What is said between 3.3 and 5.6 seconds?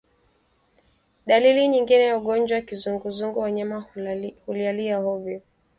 wanyama hulialia hovyo